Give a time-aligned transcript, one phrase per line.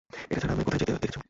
[0.23, 1.19] এটা ছাড়া আমায় কোথাও যেতে দেখেছো?